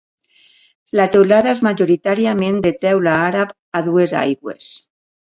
[0.99, 4.71] La teulada és majoritàriament de teula àrab a dues aigües.